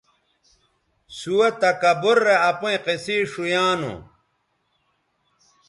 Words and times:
سُوہ 1.17 1.47
تکبُر 1.61 2.17
رے 2.25 2.35
اپئیں 2.49 2.79
قصے 2.85 3.15
ݜؤیانوں 3.31 3.97